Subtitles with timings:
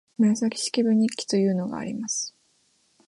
[0.17, 2.33] 「紫式部日記」というのがあります